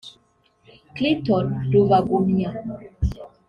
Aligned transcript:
Clinton 0.95 1.45
Rubagumya 1.71 2.49